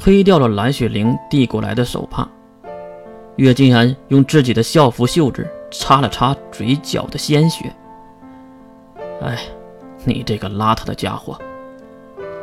[0.00, 2.26] 推掉了蓝雪玲递过来的手帕。
[3.36, 7.70] 月竟然用自己的校服袖子擦了擦嘴角的鲜血。
[9.20, 9.38] 哎，
[10.04, 11.38] 你这个邋遢的家伙！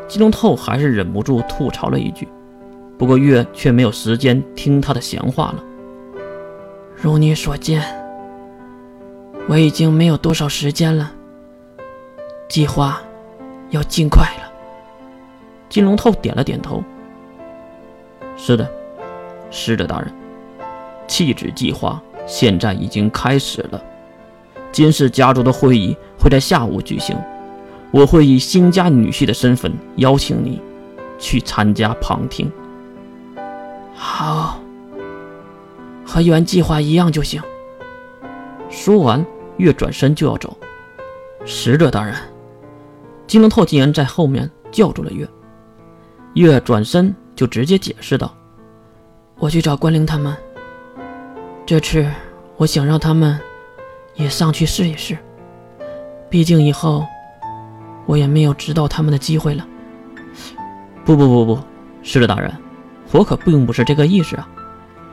[0.08, 2.28] 金龙透还是忍不住吐槽了一句，
[2.96, 5.64] 不过月却没有时间听他的闲话了。
[6.96, 7.84] 如你所见，
[9.50, 11.12] 我已经没有多少时间了。
[12.48, 13.02] 计划
[13.72, 14.52] 要尽快了。
[15.70, 16.84] 金龙透点了点头。
[18.38, 18.70] 是的，
[19.52, 20.14] 是的，大人。
[21.08, 23.82] 弃子计划现在已经开始了。
[24.72, 27.18] 金氏家族的会议会在下午举行，
[27.92, 30.62] 我会以新家女婿的身份邀请你
[31.18, 32.52] 去参加旁听。
[33.96, 34.60] 好，
[36.06, 37.42] 和原计划一样就行。
[38.70, 40.56] 说完，月转身就要走。
[41.46, 42.14] 使者大人，
[43.26, 45.28] 金龙透竟然在后面叫住了月。
[46.34, 48.34] 月转身就直接解释道
[49.38, 50.36] ：“我去找关灵他们。
[51.68, 52.04] 这次
[52.58, 53.40] 我想让他们
[54.16, 55.16] 也上去试一试，
[56.32, 57.06] 毕竟以后
[58.08, 59.66] 我也没有指导他们的机会了。”
[61.06, 61.60] 不不不不，
[62.02, 62.52] 使者大人，
[63.12, 64.50] 我可并不是这个意思啊！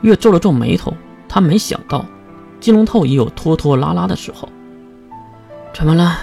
[0.00, 0.94] 月皱了皱眉头，
[1.28, 2.06] 他没想到
[2.58, 4.48] 金龙透也有拖拖拉拉的时候。
[5.74, 6.18] 怎么了？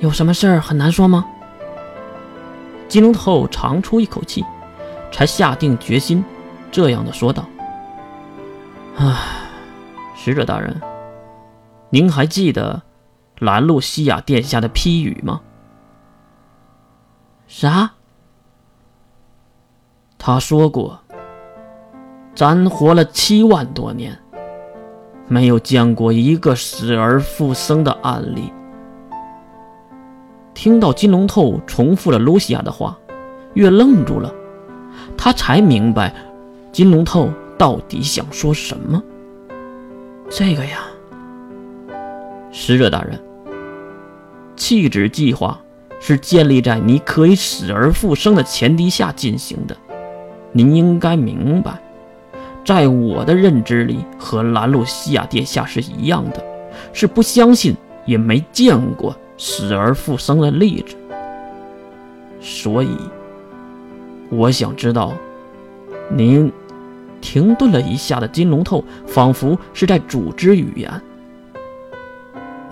[0.00, 1.24] 有什么事儿很难说吗？
[2.86, 4.44] 金龙头长出一口气，
[5.10, 6.24] 才下定决心，
[6.70, 7.44] 这样的说道
[8.96, 9.16] ：“唉，
[10.14, 10.80] 使者大人，
[11.90, 12.82] 您还记得
[13.38, 15.40] 兰露西亚殿下的批语吗
[17.48, 17.92] ？”“啥？”
[20.18, 20.98] 他说过
[22.34, 24.18] ：“咱活了七万多年，
[25.28, 28.52] 没有见过一个死而复生的案例。”
[30.52, 32.98] 听到金龙透重复了露西亚的话，
[33.54, 34.34] 月愣住了，
[35.16, 36.14] 他才明白
[36.72, 39.02] 金龙透到底想说什么。
[40.28, 40.80] 这个呀，
[42.50, 43.18] 使者大人，
[44.56, 45.60] 弃子计划
[46.00, 49.76] 是建立在你可以死而复生的前提下进行的。
[50.52, 51.80] 您应该明白，
[52.64, 56.44] 在我的认知里，和兰露西亚殿下是一样的，
[56.92, 59.16] 是不相信也没见过。
[59.38, 60.96] 死而复生的例子，
[62.40, 62.96] 所以
[64.30, 65.12] 我想知道，
[66.10, 66.52] 您
[67.20, 70.90] 停顿了一下的金龙头，仿佛是在组织语言。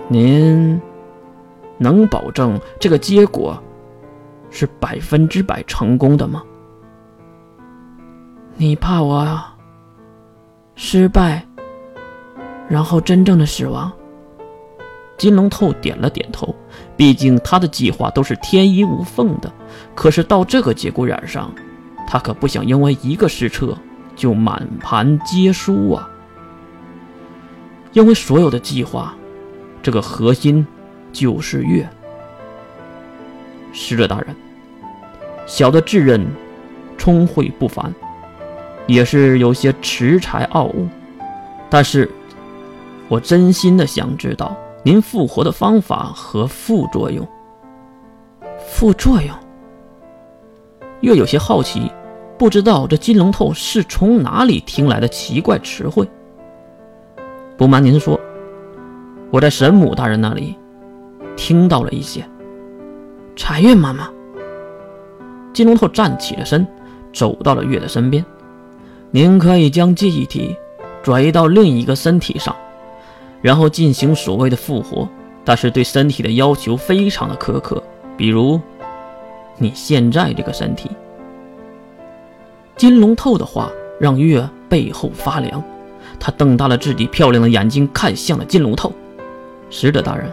[0.09, 0.81] 您
[1.78, 3.60] 能保证这个结果
[4.50, 6.43] 是百分之百成功的吗？
[8.56, 9.43] 你怕我
[10.75, 11.44] 失败，
[12.69, 13.91] 然后真正的死亡？
[15.16, 16.54] 金龙透点了点头，
[16.97, 19.53] 毕竟他的计划都是天衣无缝的。
[19.94, 21.50] 可是到这个节骨眼上，
[22.06, 23.77] 他可不想因为一个失策
[24.15, 26.09] 就满盘皆输啊！
[27.93, 29.15] 因为所有的计划，
[29.82, 30.66] 这个核心
[31.12, 31.88] 就是月。
[33.72, 34.34] 使者大人，
[35.47, 36.25] 小的自认
[36.97, 37.93] 聪慧不凡，
[38.87, 40.88] 也是有些恃才傲物，
[41.69, 42.09] 但是
[43.09, 44.56] 我真心的想知道。
[44.87, 47.27] 您复活的方法和副作用？
[48.59, 49.34] 副作用？
[51.00, 51.91] 月有些好奇，
[52.39, 56.06] 不知道这金龙透是从哪里听来的奇怪词汇。
[57.56, 58.21] 不瞒您说，
[59.31, 60.55] 我在神母大人那里
[61.34, 62.23] 听到了一些。
[63.34, 64.11] 彩月妈妈，
[65.55, 66.67] 金龙透站起了身，
[67.11, 68.23] 走到了月的身边。
[69.11, 70.55] 您可以将记忆体
[71.03, 72.55] 转移到另一个身体上。
[73.44, 75.06] 然后进行所谓的复活，
[75.44, 77.82] 但是对身体的要求非常的苛刻，
[78.16, 78.59] 比如
[79.59, 80.88] 你现在这个身体。
[82.75, 85.62] 金龙透的话让月背后发凉，
[86.19, 88.91] 他瞪大了自己漂亮的眼睛，看向了金龙透。
[89.69, 90.32] 使者大人，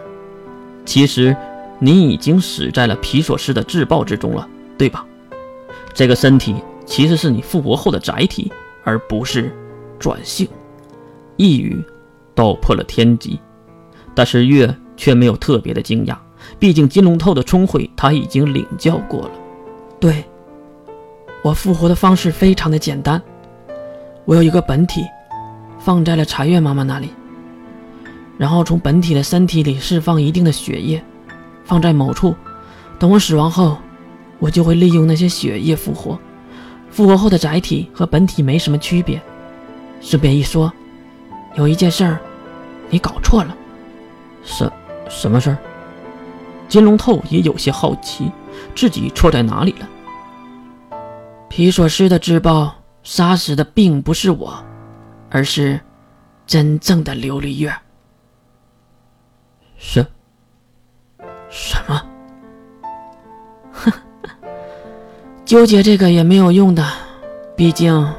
[0.86, 1.36] 其实
[1.78, 4.48] 你已经死在了皮索斯的自爆之中了，
[4.78, 5.04] 对吧？
[5.92, 6.56] 这个身体
[6.86, 8.50] 其实是你复活后的载体，
[8.84, 9.54] 而不是
[9.98, 10.48] 转性。
[11.36, 11.84] 一语。
[12.34, 13.38] 道破了天机，
[14.14, 16.16] 但是月却没有特别的惊讶，
[16.58, 19.30] 毕竟金龙透的聪慧他已经领教过了。
[20.00, 20.24] 对，
[21.42, 23.20] 我复活的方式非常的简单，
[24.24, 25.04] 我有一个本体，
[25.78, 27.10] 放在了茶月妈妈那里，
[28.38, 31.02] 然后从本体的身体里释放一定的血液，
[31.64, 32.34] 放在某处，
[32.98, 33.78] 等我死亡后，
[34.38, 36.18] 我就会利用那些血液复活。
[36.90, 39.20] 复活后的载体和本体没什么区别。
[40.00, 40.70] 顺便一说。
[41.54, 42.20] 有一件事儿，
[42.90, 43.56] 你搞错了。
[44.42, 44.72] 什
[45.08, 45.58] 什么事儿？
[46.68, 48.32] 金龙透也有些好奇，
[48.74, 49.88] 自己错在哪里了。
[51.48, 54.64] 皮索斯的自爆杀死的并不是我，
[55.28, 55.78] 而是
[56.46, 57.70] 真正的琉璃月。
[59.76, 60.06] 什
[61.50, 62.02] 什么？
[63.72, 63.92] 哼，
[65.44, 66.82] 纠结这个也没有用的，
[67.54, 68.10] 毕竟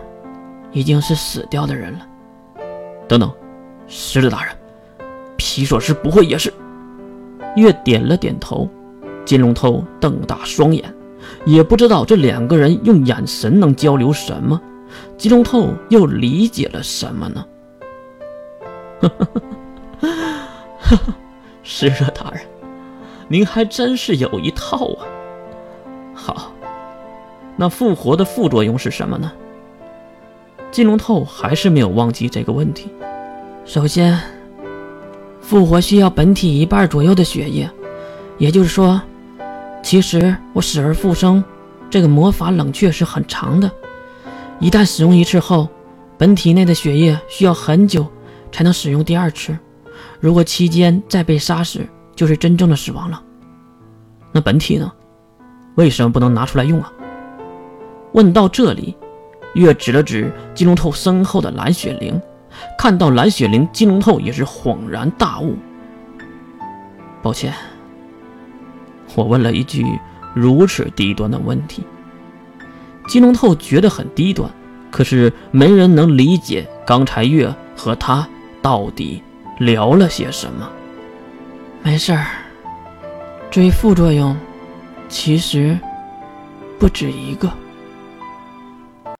[0.71, 2.07] 已经是死掉的人了。
[3.07, 3.31] 等等，
[3.87, 4.55] 狮子大人，
[5.37, 6.53] 皮索斯不会也是？
[7.55, 8.67] 月点了点头，
[9.25, 10.93] 金龙头瞪大双眼，
[11.45, 14.59] 也不知道这两个人用眼神能交流什么，
[15.17, 17.45] 金龙头又理解了什么呢？
[19.01, 19.41] 哈哈哈
[19.99, 21.15] 哈哈！
[21.61, 22.41] 狮子大人，
[23.27, 25.05] 您还真是有一套啊！
[26.13, 26.53] 好，
[27.55, 29.31] 那复活的副作用是什么呢？
[30.73, 32.89] 金龙透还是没有忘记这个问题。
[33.63, 34.19] 首先，
[35.39, 37.69] 复活需要本体一半左右的血液，
[38.39, 38.99] 也就是说，
[39.83, 41.43] 其实我死而复生
[41.91, 43.69] 这个魔法冷却是很长的。
[44.59, 45.69] 一旦使用一次后，
[46.17, 48.07] 本体内的血液需要很久
[48.51, 49.55] 才能使用第二次。
[50.19, 51.81] 如果期间再被杀死，
[52.15, 53.21] 就是真正的死亡了。
[54.31, 54.91] 那本体呢？
[55.75, 56.91] 为什么不能拿出来用啊？
[58.13, 58.95] 问到这里，
[59.53, 62.21] 月指了指金龙透身后的蓝雪灵。
[62.77, 65.55] 看到蓝雪灵，金龙透也是恍然大悟。
[67.21, 67.53] 抱歉，
[69.15, 69.85] 我问了一句
[70.33, 71.83] 如此低端的问题。
[73.07, 74.49] 金龙透觉得很低端，
[74.91, 78.27] 可是没人能理解刚才月和他
[78.61, 79.21] 到底。
[79.59, 80.67] 聊了些什么？
[81.83, 82.25] 没事儿。
[83.51, 84.35] 至于副作用，
[85.07, 85.77] 其实
[86.79, 87.49] 不止一个。